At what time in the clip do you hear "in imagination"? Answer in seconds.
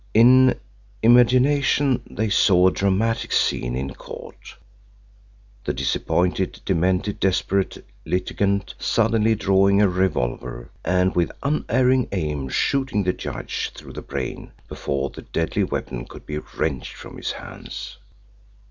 0.15-2.01